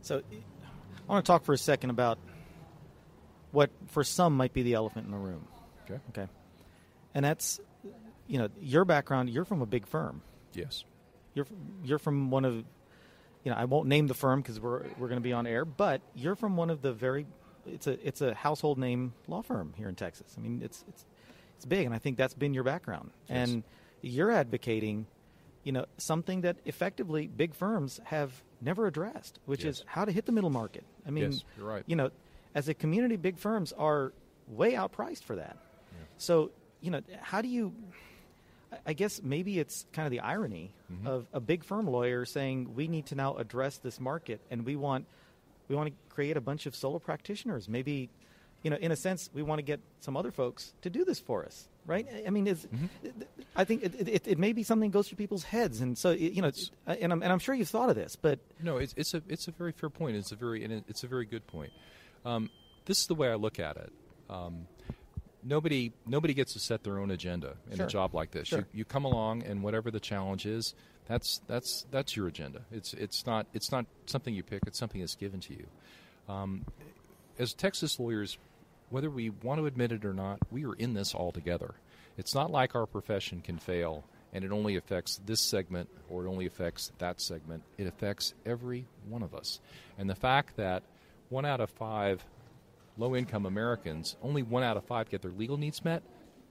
So 0.01 0.23
I 1.07 1.13
want 1.13 1.23
to 1.23 1.31
talk 1.31 1.45
for 1.45 1.53
a 1.53 1.59
second 1.59 1.91
about 1.91 2.19
what 3.53 3.69
for 3.89 4.03
some 4.03 4.35
might 4.35 4.55
be 4.55 4.63
the 4.63 4.73
elephant 4.73 5.05
in 5.05 5.13
the 5.13 5.19
room. 5.19 5.47
Okay. 5.85 6.01
Okay. 6.09 6.33
And 7.15 7.27
that's, 7.27 7.61
you 8.29 8.39
know, 8.39 8.49
your 8.61 8.85
background. 8.85 9.31
You're 9.31 9.45
from 9.45 9.63
a 9.63 9.67
big 9.67 9.87
firm. 9.87 10.23
Yes. 10.53 10.85
You're 11.35 11.47
you're 11.85 11.99
from 11.99 12.31
one 12.31 12.45
of, 12.45 12.55
you 13.45 13.51
know, 13.51 13.55
I 13.55 13.65
won't 13.67 13.89
name 13.89 14.07
the 14.07 14.15
firm 14.15 14.41
because 14.41 14.59
we're 14.61 14.83
we're 14.99 15.09
going 15.09 15.21
to 15.21 15.25
be 15.25 15.33
on 15.33 15.47
air, 15.47 15.65
but 15.65 16.01
you're 16.15 16.35
from 16.37 16.57
one 16.57 16.71
of 16.71 16.83
the 16.83 16.93
very, 16.93 17.27
it's 17.67 17.87
a 17.87 18.07
it's 18.07 18.21
a 18.21 18.35
household 18.35 18.79
name 18.79 19.13
law 19.29 19.43
firm 19.43 19.75
here 19.77 19.89
in 19.89 19.95
Texas. 19.95 20.35
I 20.37 20.41
mean, 20.41 20.63
it's 20.65 20.85
it's 20.89 21.05
it's 21.57 21.65
big, 21.67 21.87
and 21.87 21.95
I 21.95 21.99
think 21.99 22.17
that's 22.17 22.35
been 22.35 22.55
your 22.55 22.65
background, 22.65 23.11
Yes. 23.29 23.49
and 23.51 23.63
you're 24.03 24.31
advocating, 24.31 25.07
you 25.63 25.73
know, 25.73 25.87
something 25.99 26.43
that 26.43 26.57
effectively 26.65 27.27
big 27.29 27.55
firms 27.55 28.01
have 28.05 28.31
never 28.61 28.87
addressed, 28.87 29.39
which 29.47 29.65
Yes. 29.65 29.77
is 29.81 29.85
how 29.87 30.05
to 30.05 30.13
hit 30.13 30.27
the 30.27 30.33
middle 30.33 30.51
market. 30.51 30.85
I 31.07 31.11
mean, 31.11 31.33
Yes, 31.33 31.45
you're 31.57 31.67
right. 31.67 31.83
You 31.87 31.97
know, 31.97 32.11
as 32.55 32.69
a 32.69 32.75
community, 32.75 33.17
big 33.17 33.39
firms 33.39 33.73
are 33.73 34.13
way 34.49 34.73
outpriced 34.73 35.25
for 35.25 35.37
that. 35.37 35.57
Yeah. 35.93 35.99
So, 36.19 36.51
you 36.81 36.91
know, 36.91 37.01
how 37.21 37.41
do 37.43 37.49
you? 37.49 37.73
I- 38.87 38.93
guess 38.93 39.21
maybe 39.23 39.59
it's 39.59 39.87
kind 39.93 40.07
of 40.07 40.11
the 40.11 40.21
irony 40.21 40.73
Mm-hmm. 40.93 41.07
of 41.09 41.27
a 41.33 41.41
big 41.41 41.65
firm 41.65 41.89
lawyer 41.89 42.25
saying 42.25 42.75
we 42.77 42.87
need 42.87 43.07
to 43.07 43.17
now 43.17 43.35
address 43.37 43.79
this 43.79 43.99
market, 43.99 44.41
and 44.53 44.65
we 44.65 44.77
want 44.77 45.07
we 45.69 45.75
want 45.75 45.89
to 45.89 45.95
create 46.15 46.37
a 46.37 46.41
bunch 46.41 46.67
of 46.67 46.77
solo 46.77 47.01
practitioners. 47.01 47.69
Maybe, 47.69 48.09
you 48.63 48.71
know, 48.71 48.77
in 48.77 48.93
a 48.93 48.97
sense, 48.97 49.29
we 49.35 49.43
want 49.43 49.59
to 49.59 49.65
get 49.65 49.81
some 49.99 50.17
other 50.17 50.31
folks 50.31 50.73
to 50.83 50.91
do 50.91 51.05
this 51.05 51.19
for 51.19 51.45
us, 51.45 51.67
right? 51.87 52.07
I 52.25 52.31
mean, 52.31 52.47
is 52.47 52.67
Mm-hmm. 52.67 53.11
I 53.57 53.65
think 53.65 53.83
it, 53.83 54.09
it, 54.09 54.29
it 54.29 54.39
may 54.39 54.53
be 54.53 54.63
something 54.63 54.91
that 54.91 54.95
goes 54.95 55.09
through 55.09 55.17
people's 55.17 55.43
heads, 55.43 55.81
and 55.81 55.99
so 55.99 56.11
you 56.13 56.41
know, 56.41 56.49
it's, 56.49 56.71
and 56.87 57.13
I'm 57.13 57.21
and 57.23 57.33
I'm 57.33 57.41
sure 57.41 57.53
you've 57.55 57.69
thought 57.69 57.89
of 57.91 57.97
this, 57.97 58.15
but 58.15 58.39
No, 58.63 58.77
it's, 58.77 58.95
it's 58.97 59.13
a 59.15 59.23
it's 59.29 59.49
a 59.49 59.51
very 59.51 59.73
fair 59.73 59.91
point. 59.91 60.15
It's 60.17 60.31
a 60.31 60.37
very 60.37 60.63
and 60.63 60.85
it's 60.87 61.03
a 61.03 61.09
very 61.09 61.27
good 61.27 61.47
point. 61.49 61.73
Um, 62.25 62.49
this 62.85 63.01
is 63.01 63.07
the 63.09 63.17
way 63.17 63.29
I 63.29 63.35
look 63.35 63.59
at 63.59 63.77
it. 63.77 63.93
Um, 64.31 64.69
nobody 65.47 65.93
nobody 66.07 66.35
gets 66.35 66.53
to 66.55 66.59
set 66.59 66.83
their 66.85 66.99
own 66.99 67.11
agenda 67.11 67.57
in 67.71 67.77
Sure. 67.77 67.87
a 67.87 67.89
job 67.89 68.15
like 68.15 68.33
this. 68.33 68.49
Sure. 68.49 68.61
You, 68.61 68.65
you 68.73 68.85
come 68.85 69.05
along, 69.05 69.43
and 69.45 69.63
whatever 69.63 69.91
the 69.91 70.01
challenge 70.01 70.47
is, 70.47 70.75
that's 71.07 71.41
that's 71.47 71.87
that's 71.91 72.17
your 72.17 72.27
agenda. 72.27 72.63
It's 72.73 72.93
it's 72.95 73.27
not 73.27 73.47
it's 73.55 73.71
not 73.71 73.87
something 74.07 74.35
you 74.35 74.43
pick. 74.43 74.63
It's 74.67 74.79
something 74.79 75.01
that's 75.01 75.15
given 75.15 75.41
to 75.41 75.53
you. 75.55 75.67
Um, 76.29 76.67
as 77.39 77.53
Texas 77.55 77.99
lawyers, 78.01 78.39
whether 78.91 79.09
we 79.11 79.31
want 79.31 79.61
to 79.61 79.67
admit 79.67 79.93
it 79.93 80.05
or 80.05 80.13
not, 80.13 80.39
we 80.51 80.65
are 80.65 80.75
in 80.75 80.95
this 80.95 81.15
all 81.15 81.33
together. 81.33 81.75
It's 82.19 82.35
not 82.35 82.51
like 82.51 82.75
our 82.75 82.87
profession 82.87 83.43
can 83.43 83.59
fail 83.59 84.05
and 84.33 84.45
it 84.45 84.53
only 84.53 84.77
affects 84.77 85.21
this 85.27 85.41
segment 85.41 85.89
or 86.09 86.25
it 86.25 86.29
only 86.29 86.47
affects 86.47 86.91
that 86.99 87.21
segment. 87.21 87.63
It 87.79 87.87
affects 87.87 88.35
every 88.45 88.87
one 89.09 89.23
of 89.23 89.35
us. 89.35 89.61
And 89.99 90.09
the 90.09 90.15
fact 90.15 90.57
that 90.57 90.83
one 91.29 91.45
out 91.45 91.61
of 91.61 91.71
five 91.71 92.25
low 92.97 93.15
income 93.17 93.47
Americans, 93.47 94.17
only 94.23 94.43
one 94.43 94.63
out 94.63 94.77
of 94.77 94.85
five 94.85 95.11
get 95.11 95.23
their 95.23 95.31
legal 95.31 95.57
needs 95.57 95.85
met, 95.85 96.03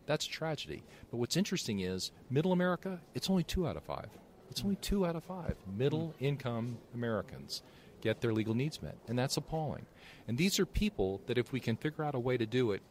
that's 0.06 0.26
a 0.26 0.30
tragedy. 0.30 0.84
But 1.10 1.18
what's 1.18 1.38
interesting 1.38 1.80
is 1.80 2.12
middle 2.30 2.52
America, 2.52 3.00
it's 3.14 3.30
only 3.30 3.44
two 3.44 3.68
out 3.68 3.78
of 3.78 3.84
five. 3.84 4.10
It's 4.50 4.62
only 4.62 4.76
two 4.76 5.06
out 5.06 5.16
of 5.16 5.24
five 5.24 5.56
middle 5.76 6.14
income 6.20 6.78
Americans 6.94 7.64
get 8.02 8.22
their 8.22 8.34
legal 8.34 8.54
needs 8.54 8.82
met. 8.82 8.98
And 9.08 9.18
that's 9.18 9.38
appalling. 9.38 9.86
And 10.28 10.38
these 10.38 10.60
are 10.60 10.66
people 10.66 11.22
that 11.26 11.38
if 11.38 11.52
we 11.52 11.60
can 11.60 11.76
figure 11.76 12.04
out 12.04 12.14
a 12.14 12.20
way 12.20 12.38
to 12.38 12.46
do 12.46 12.72
it, 12.72 12.84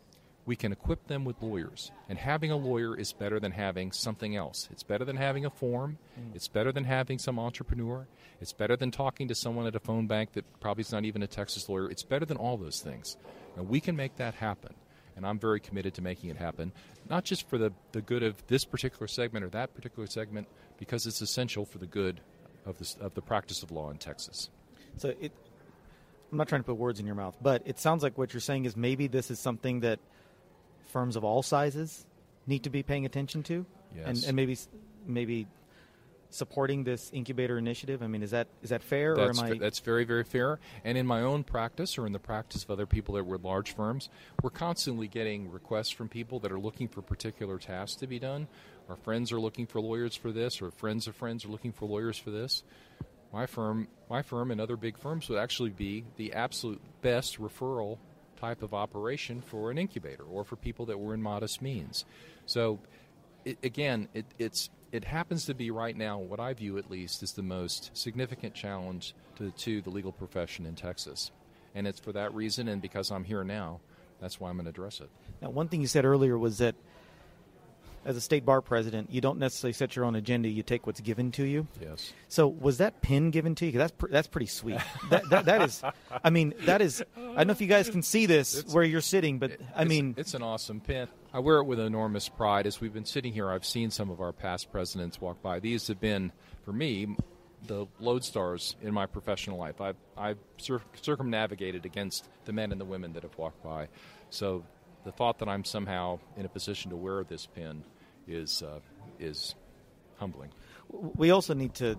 we 0.47 0.57
can 0.57 0.73
equip 0.73 1.07
them 1.07 1.25
with 1.25 1.41
lawyers. 1.41 1.91
And 2.09 2.19
having 2.19 2.51
a 2.51 2.57
lawyer 2.57 2.97
is 2.97 3.13
better 3.13 3.41
than 3.41 3.53
having 3.53 3.93
something 3.93 4.37
else. 4.37 4.69
It's 4.71 4.83
better 4.83 5.05
than 5.05 5.17
having 5.17 5.45
a 5.45 5.51
form. 5.51 5.99
Mm. 6.19 6.35
It's 6.35 6.49
better 6.49 6.73
than 6.73 6.85
having 6.85 7.19
some 7.19 7.39
entrepreneur. 7.39 8.07
It's 8.41 8.53
better 8.53 8.77
than 8.77 8.91
talking 8.91 9.29
to 9.29 9.35
someone 9.35 9.67
at 9.67 9.75
a 9.75 9.81
phone 9.81 10.07
bank 10.07 10.33
that 10.33 10.45
probably 10.61 10.83
is 10.83 10.93
not 10.93 11.05
even 11.05 11.23
a 11.23 11.27
Texas 11.27 11.69
lawyer. 11.69 11.91
It's 11.91 12.03
better 12.03 12.27
than 12.27 12.37
all 12.37 12.57
those 12.57 12.81
things. 12.81 13.17
And 13.57 13.69
we 13.69 13.81
can 13.81 13.97
make 13.97 14.17
that 14.17 14.35
happen. 14.35 14.75
And 15.17 15.25
I'm 15.25 15.39
very 15.39 15.61
committed 15.61 15.95
to 15.95 16.03
making 16.03 16.31
it 16.31 16.37
happen, 16.37 16.73
not 17.09 17.25
just 17.25 17.49
for 17.49 17.57
the, 17.57 17.73
the 17.93 18.01
good 18.01 18.25
of 18.25 18.45
this 18.49 18.65
particular 18.65 19.07
segment 19.07 19.45
or 19.45 19.49
that 19.51 19.73
particular 19.73 20.09
segment, 20.09 20.49
because 20.77 21.07
it's 21.07 21.21
essential 21.21 21.65
for 21.65 21.79
the 21.79 21.87
good 21.87 22.21
of, 22.67 22.79
this, 22.79 22.97
of 23.01 23.15
the 23.15 23.23
practice 23.23 23.63
of 23.63 23.71
law 23.71 23.91
in 23.91 23.99
Texas. 23.99 24.51
So 24.97 25.15
it, 25.21 25.33
I'm 26.33 26.39
not 26.39 26.49
trying 26.49 26.63
to 26.63 26.67
put 26.67 26.77
words 26.77 26.99
in 26.99 27.07
your 27.07 27.15
mouth, 27.15 27.37
but 27.41 27.63
it 27.65 27.79
sounds 27.79 28.03
like 28.03 28.19
what 28.19 28.35
you're 28.35 28.41
saying 28.41 28.65
is 28.65 28.77
maybe 28.77 29.07
this 29.07 29.31
is 29.31 29.39
something 29.39 29.81
that 29.81 30.01
firms 30.87 31.17
of 31.17 31.25
all 31.25 31.43
sizes 31.43 32.07
need 32.47 32.65
to 32.65 32.71
be 32.71 32.83
paying 32.83 33.07
attention 33.07 33.43
to, 33.45 33.67
and, 34.05 34.17
Yes. 34.17 34.27
and 34.27 34.37
maybe 34.37 34.57
maybe 35.07 35.47
supporting 36.31 36.83
this 36.83 37.11
incubator 37.13 37.59
initiative. 37.59 38.03
I 38.03 38.09
mean, 38.09 38.23
is 38.23 38.33
that 38.33 38.49
is 38.63 38.71
that 38.71 38.83
fair, 38.83 39.15
That's, 39.15 39.39
or 39.41 39.47
am 39.47 39.53
I? 39.53 39.59
that's 39.59 39.79
very, 39.79 40.05
very 40.05 40.25
fair. 40.25 40.59
And 40.85 40.99
in 40.99 41.07
my 41.07 41.21
own 41.23 41.45
practice 41.45 41.97
or 41.97 42.07
in 42.07 42.13
the 42.13 42.19
practice 42.19 42.65
of 42.65 42.71
other 42.71 42.87
people 42.87 43.15
that 43.15 43.25
were 43.25 43.39
large 43.39 43.75
firms, 43.75 44.09
we're 44.43 44.51
constantly 44.51 45.07
getting 45.07 45.51
requests 45.51 45.91
from 45.91 46.09
people 46.09 46.41
that 46.41 46.51
are 46.51 46.59
looking 46.59 46.89
for 46.89 47.03
particular 47.03 47.59
tasks 47.59 47.97
to 48.01 48.07
be 48.09 48.19
done. 48.19 48.49
Our 48.89 48.97
friends 48.97 49.31
are 49.33 49.39
looking 49.41 49.67
for 49.67 49.81
lawyers 49.81 50.17
for 50.17 50.33
this, 50.33 50.61
or 50.61 50.71
friends 50.73 51.07
of 51.07 51.15
friends 51.15 51.45
are 51.45 51.49
looking 51.49 51.73
for 51.73 51.87
lawyers 51.87 52.19
for 52.19 52.31
this. 52.31 52.65
My 53.33 53.47
firm, 53.47 53.89
my 54.11 54.23
firm, 54.23 54.51
and 54.51 54.61
other 54.61 54.77
big 54.77 54.99
firms 54.99 55.29
would 55.29 55.39
actually 55.39 55.71
be 55.71 56.05
the 56.17 56.33
absolute 56.35 56.81
best 57.01 57.41
referral 57.41 57.99
type 58.45 58.63
of 58.63 58.75
operation 58.75 59.41
for 59.41 59.71
an 59.71 59.79
incubator 59.79 60.25
or 60.25 60.45
for 60.45 60.57
people 60.57 60.87
that 60.87 60.99
were 60.99 61.15
in 61.15 61.23
modest 61.23 61.63
means. 61.63 62.05
So, 62.47 62.79
it, 63.45 63.59
again, 63.63 64.09
it, 64.15 64.27
it's 64.39 64.71
it 64.93 65.05
happens 65.05 65.47
to 65.47 65.55
be 65.55 65.71
right 65.71 65.97
now 65.97 66.19
what 66.19 66.41
I 66.41 66.53
view 66.53 66.79
at 66.79 66.91
least 66.91 67.23
is 67.23 67.33
the 67.33 67.43
most 67.43 67.91
significant 67.95 68.55
challenge 68.55 69.15
to, 69.37 69.51
to 69.51 69.81
the 69.81 69.91
legal 69.91 70.13
profession 70.13 70.67
in 70.67 70.75
Texas, 70.75 71.31
and 71.75 71.87
it's 71.87 72.01
for 72.01 72.13
that 72.13 72.35
reason 72.35 72.69
and 72.69 72.81
because 72.81 73.11
I'm 73.11 73.25
here 73.25 73.45
now. 73.45 73.81
That's 74.21 74.39
why 74.39 74.49
I'm 74.49 74.57
going 74.57 74.65
to 74.65 74.71
address 74.71 75.01
it. 75.01 75.11
Now, 75.43 75.51
one 75.51 75.69
thing 75.69 75.81
you 75.81 75.89
said 75.89 76.05
earlier 76.05 76.39
was 76.39 76.59
that 76.59 76.77
as 78.05 78.17
a 78.17 78.21
state 78.21 78.45
bar 78.45 78.61
president, 78.61 79.11
you 79.11 79.21
don't 79.21 79.39
necessarily 79.39 79.73
set 79.73 79.97
your 79.97 80.05
own 80.05 80.15
agenda; 80.15 80.49
you 80.49 80.63
take 80.63 80.87
what's 80.87 81.01
given 81.01 81.31
to 81.33 81.45
you. 81.45 81.67
Yes. 81.81 82.13
So, 82.29 82.47
was 82.49 82.79
that 82.79 83.01
pin 83.03 83.31
given 83.31 83.55
to 83.57 83.67
you? 83.67 83.73
that's 83.79 83.93
pr- 83.93 84.09
that's 84.09 84.29
pretty 84.29 84.47
sweet. 84.47 84.79
that, 85.11 85.29
that 85.31 85.45
that 85.47 85.63
is, 85.63 85.83
I 86.23 86.31
mean, 86.31 86.55
that 86.67 86.81
is. 86.83 87.03
I 87.17 87.21
don't 87.39 87.47
know 87.49 87.53
if 87.53 87.61
you 87.61 87.67
guys 87.67 87.89
can 87.91 88.03
see 88.03 88.27
this 88.27 88.59
It's- 88.59 88.75
where 88.75 88.85
you're 88.85 89.01
sitting, 89.01 89.39
but 89.39 89.53
I 89.53 89.83
It's- 89.83 89.89
mean, 89.89 90.15
it's 90.17 90.35
an 90.35 90.43
awesome 90.43 90.81
pin. 90.81 91.09
I 91.33 91.39
wear 91.41 91.57
it 91.59 91.65
with 91.65 91.81
enormous 91.81 92.29
pride. 92.29 92.67
As 92.67 92.81
we've 92.81 92.93
been 92.95 93.05
sitting 93.07 93.33
here, 93.33 93.51
I've 93.51 93.65
seen 93.67 93.91
some 93.91 94.11
of 94.11 94.21
our 94.21 94.33
past 94.33 94.71
presidents 94.71 95.21
walk 95.21 95.43
by. 95.43 95.59
These 95.59 95.89
have 95.89 96.01
been, 96.01 96.31
for 96.65 96.73
me, 96.73 97.17
the 97.67 97.87
lodestars 98.01 98.75
in 98.83 98.93
my 98.95 99.07
professional 99.07 99.59
life. 99.59 99.81
I've, 99.81 99.97
I've 100.17 100.39
cir- 100.59 100.83
circumnavigated 101.01 101.85
against 101.87 102.29
the 102.45 102.53
men 102.53 102.71
and 102.73 102.81
the 102.81 102.85
women 102.85 103.15
that 103.15 103.23
have 103.23 103.37
walked 103.39 103.63
by. 103.65 103.89
So 104.31 104.65
the 105.05 105.13
thought 105.13 105.39
that 105.41 105.49
I'm 105.49 105.65
somehow 105.65 106.19
in 106.37 106.45
a 106.45 106.49
position 106.49 106.91
to 106.91 106.97
wear 106.97 107.25
this 107.25 107.47
pin 107.47 107.85
is, 108.27 108.63
uh, 108.63 108.81
is 109.19 109.55
humbling. 110.17 110.51
we 110.91 111.31
also 111.31 111.55
need 111.55 111.75
to 111.75 111.97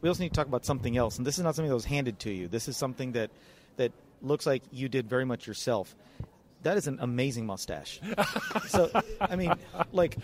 we 0.00 0.08
also 0.08 0.22
need 0.22 0.28
to 0.30 0.34
talk 0.34 0.46
about 0.46 0.64
something 0.66 0.96
else 0.96 1.16
and 1.18 1.26
this 1.26 1.38
is 1.38 1.44
not 1.44 1.54
something 1.54 1.68
that 1.68 1.74
was 1.74 1.84
handed 1.84 2.18
to 2.18 2.30
you 2.30 2.48
this 2.48 2.68
is 2.68 2.76
something 2.76 3.12
that 3.12 3.30
that 3.76 3.92
looks 4.22 4.44
like 4.44 4.62
you 4.72 4.88
did 4.88 5.08
very 5.08 5.24
much 5.24 5.46
yourself 5.46 5.94
that 6.62 6.76
is 6.76 6.86
an 6.88 6.98
amazing 7.00 7.46
mustache 7.46 8.00
so 8.66 8.90
i 9.20 9.36
mean 9.36 9.52
like 9.92 10.16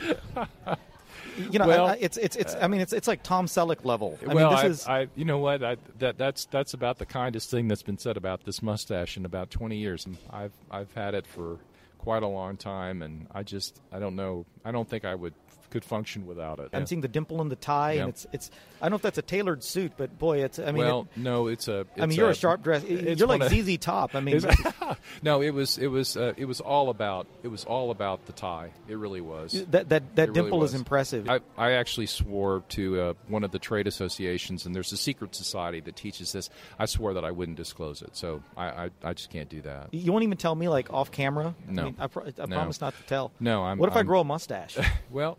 you 1.50 1.58
know 1.58 1.66
Well, 1.66 1.86
I, 1.86 1.92
I- 1.92 1.98
it's 2.00 2.16
it's 2.16 2.36
it's 2.36 2.54
i 2.60 2.66
mean 2.66 2.80
it's 2.80 2.92
it's 2.92 3.08
like 3.08 3.22
tom 3.22 3.46
selleck 3.46 3.84
level 3.84 4.18
i 4.28 4.34
well, 4.34 4.50
mean 4.50 4.56
this 4.66 4.86
I, 4.86 4.98
is 5.00 5.04
I, 5.04 5.08
you 5.14 5.24
know 5.24 5.38
what? 5.38 5.62
I, 5.62 5.76
that 5.98 6.18
that's 6.18 6.46
that's 6.46 6.74
about 6.74 6.98
the 6.98 7.06
kindest 7.06 7.50
thing 7.50 7.68
that's 7.68 7.82
been 7.82 7.98
said 7.98 8.16
about 8.16 8.44
this 8.44 8.62
mustache 8.62 9.16
in 9.16 9.24
about 9.24 9.50
20 9.50 9.76
years. 9.76 10.04
And 10.06 10.16
I've 10.30 10.52
I've 10.70 10.92
had 10.94 11.14
it 11.14 11.26
for 11.26 11.58
quite 12.00 12.22
a 12.22 12.26
long 12.26 12.56
time, 12.56 13.02
and 13.02 13.26
I 13.30 13.42
just 13.42 13.78
I 13.92 13.98
don't 13.98 14.16
know. 14.16 14.46
I 14.64 14.72
don't 14.72 14.88
think 14.88 15.04
I 15.04 15.14
would 15.14 15.34
could 15.70 15.84
function 15.84 16.26
without 16.26 16.58
it. 16.58 16.68
i'm 16.72 16.86
seeing 16.86 17.00
the 17.00 17.08
dimple 17.08 17.40
in 17.40 17.48
the 17.48 17.56
tie 17.56 17.92
Yeah. 17.92 18.00
and 18.02 18.08
it's 18.10 18.26
it's 18.32 18.50
i 18.80 18.84
don't 18.84 18.90
know 18.90 18.96
if 18.96 19.02
that's 19.02 19.18
a 19.18 19.22
tailored 19.22 19.62
suit 19.62 19.92
but 19.96 20.18
boy 20.18 20.44
it's 20.44 20.58
i 20.58 20.66
mean 20.72 20.76
well, 20.84 21.08
it- 21.16 21.20
no, 21.20 21.46
it's 21.48 21.68
a. 21.68 21.86
I 21.98 22.06
mean, 22.06 22.16
you're 22.18 22.30
a 22.30 22.34
sharp 22.34 22.62
dress. 22.62 22.82
You're 22.84 23.26
like 23.28 23.42
of- 23.42 23.50
ZZ 23.52 23.76
Top. 23.78 24.14
I 24.14 24.20
mean, 24.26 24.36
It's- 24.36 24.74
no, 25.22 25.42
it 25.42 25.50
was 25.50 25.76
it 25.78 25.88
was 25.88 26.16
uh, 26.16 26.32
it 26.36 26.46
was 26.46 26.60
all 26.60 26.88
about 26.90 27.26
it 27.42 27.48
was 27.48 27.64
all 27.64 27.90
about 27.90 28.24
the 28.26 28.32
tie. 28.32 28.70
It 28.88 28.96
really 28.96 29.20
was. 29.20 29.52
that 29.70 29.88
that 29.90 30.16
that 30.16 30.28
It 30.28 30.32
really 30.32 30.32
dimple 30.42 30.64
is 30.64 30.74
impressive. 30.74 31.28
I, 31.28 31.40
I 31.58 31.72
actually 31.72 32.06
swore 32.06 32.62
to 32.70 33.00
uh, 33.00 33.14
one 33.28 33.44
of 33.44 33.50
the 33.50 33.58
trade 33.58 33.86
associations, 33.86 34.64
and 34.66 34.74
there's 34.74 34.92
a 34.92 34.96
secret 34.96 35.34
society 35.34 35.80
that 35.80 35.96
teaches 35.96 36.32
this. 36.32 36.48
I 36.78 36.86
swore 36.86 37.14
that 37.14 37.24
I 37.24 37.30
wouldn't 37.30 37.56
disclose 37.58 38.00
it, 38.02 38.16
so 38.16 38.42
I, 38.56 38.66
I, 38.86 38.90
I 39.04 39.12
just 39.12 39.30
can't 39.30 39.48
do 39.48 39.60
that. 39.62 39.92
you 39.92 40.10
won't 40.12 40.24
even 40.24 40.38
tell 40.38 40.54
me 40.54 40.68
like 40.68 40.90
off 40.92 41.10
camera. 41.10 41.54
No. 41.68 41.82
I, 41.82 41.84
mean, 41.86 41.96
I, 41.98 42.06
pro- 42.06 42.24
I 42.24 42.46
No. 42.46 42.56
promise 42.56 42.80
not 42.80 42.96
to 42.96 43.02
tell. 43.04 43.32
No, 43.40 43.62
I'm. 43.64 43.76
What 43.78 43.88
if 43.90 43.94
i 43.94 43.98
I'm- 43.98 44.06
grow 44.06 44.20
a 44.20 44.24
mustache? 44.24 44.78
Well, 45.10 45.38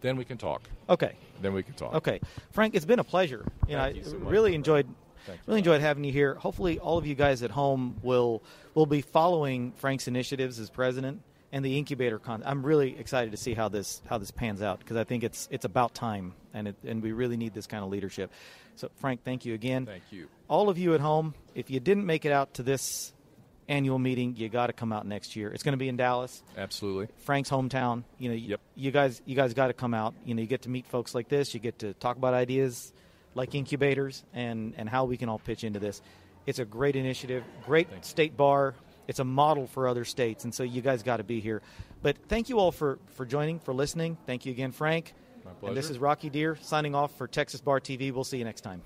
then 0.00 0.16
we 0.16 0.24
can 0.24 0.38
talk. 0.38 0.62
okay, 0.88 1.12
Then 1.42 1.52
we 1.54 1.62
can 1.62 1.74
talk. 1.74 1.94
okay, 1.94 2.20
Frank, 2.52 2.74
it's 2.74 2.84
been 2.84 2.98
a 2.98 3.04
pleasure. 3.04 3.44
You 3.68 3.76
know, 3.76 3.82
Thank 3.82 3.96
I 3.96 3.98
you 3.98 4.04
so 4.04 4.18
much. 4.18 4.30
really 4.32 4.54
enjoyed 4.54 4.86
Thank 5.26 5.38
you. 5.38 5.44
really 5.46 5.58
enjoyed 5.60 5.80
having 5.80 6.04
you 6.04 6.12
here. 6.12 6.34
Hopefully, 6.34 6.78
all 6.78 6.98
of 6.98 7.06
you 7.06 7.14
guys 7.14 7.42
at 7.42 7.50
home 7.50 7.96
will 8.02 8.42
will 8.74 8.86
be 8.86 9.00
following 9.02 9.72
Frank's 9.72 10.08
initiatives 10.08 10.58
as 10.58 10.70
president 10.70 11.22
and 11.52 11.64
the 11.64 11.76
incubator. 11.78 12.18
Con- 12.18 12.42
I'm 12.46 12.64
really 12.64 12.98
excited 12.98 13.30
to 13.32 13.36
see 13.36 13.54
how 13.54 13.68
this 13.68 14.00
how 14.08 14.18
this 14.18 14.30
pans 14.30 14.62
out 14.62 14.78
because 14.78 14.96
I 14.96 15.04
think 15.04 15.24
it's 15.24 15.48
it's 15.50 15.64
about 15.64 15.94
time 15.94 16.34
and 16.54 16.68
it, 16.68 16.76
and 16.84 17.02
we 17.02 17.12
really 17.12 17.36
need 17.36 17.52
this 17.54 17.66
kind 17.66 17.84
of 17.84 17.90
leadership. 17.90 18.30
So, 18.76 18.88
Frank, 19.00 19.24
thank 19.24 19.44
you 19.44 19.54
again. 19.54 19.86
Thank 19.86 20.04
you. 20.12 20.28
all 20.48 20.68
of 20.68 20.78
you 20.78 20.94
at 20.94 21.00
home, 21.00 21.34
if 21.54 21.68
you 21.68 21.80
didn't 21.80 22.06
make 22.06 22.24
it 22.24 22.32
out 22.32 22.54
to 22.54 22.62
this 22.62 23.12
annual 23.68 23.98
meeting. 23.98 24.34
You 24.36 24.48
got 24.48 24.68
to 24.68 24.72
come 24.72 24.92
out 24.92 25.06
next 25.06 25.36
year. 25.36 25.50
It's 25.50 25.62
going 25.62 25.72
to 25.74 25.78
be 25.78 25.88
in 25.88 25.96
Dallas. 25.96 26.42
Absolutely. 26.56 27.08
Frank's 27.18 27.50
hometown. 27.50 28.04
You 28.18 28.30
know, 28.30 28.34
Yep. 28.34 28.60
you 28.74 28.90
guys, 28.90 29.20
you 29.26 29.36
guys 29.36 29.54
got 29.54 29.66
to 29.68 29.72
come 29.74 29.94
out. 29.94 30.14
You 30.24 30.34
know, 30.34 30.40
you 30.40 30.48
get 30.48 30.62
to 30.62 30.68
meet 30.70 30.86
folks 30.86 31.14
like 31.14 31.28
this. 31.28 31.52
You 31.54 31.60
get 31.60 31.78
to 31.80 31.92
talk 31.94 32.16
about 32.16 32.34
ideas 32.34 32.92
like 33.34 33.54
incubators 33.54 34.24
and 34.34 34.74
and 34.76 34.88
how 34.88 35.04
we 35.04 35.16
can 35.16 35.28
all 35.28 35.38
pitch 35.38 35.62
into 35.64 35.78
this. 35.78 36.00
It's 36.46 36.58
a 36.58 36.64
great 36.64 36.96
initiative, 36.96 37.44
great 37.66 37.88
Thanks. 37.90 38.08
state 38.08 38.36
bar. 38.36 38.74
It's 39.06 39.18
a 39.20 39.24
model 39.24 39.66
for 39.66 39.86
other 39.88 40.04
states, 40.04 40.44
and 40.44 40.54
so 40.54 40.62
you 40.62 40.82
guys 40.82 41.02
got 41.02 41.18
to 41.18 41.24
be 41.24 41.40
here. 41.40 41.62
But 42.02 42.16
thank 42.28 42.48
you 42.48 42.58
all 42.58 42.72
for 42.72 42.98
for 43.14 43.24
joining, 43.26 43.58
for 43.60 43.72
listening. 43.74 44.16
Thank 44.26 44.44
you 44.46 44.52
again, 44.52 44.72
Frank. 44.72 45.14
My 45.62 45.68
And 45.68 45.76
this 45.76 45.88
is 45.90 45.98
Rocky 45.98 46.28
Dhir 46.30 46.62
signing 46.62 46.94
off 46.94 47.16
for 47.16 47.26
Texas 47.26 47.60
Bar 47.60 47.80
TV. 47.80 48.12
We'll 48.12 48.24
see 48.24 48.38
you 48.38 48.44
next 48.44 48.60
time. 48.62 48.82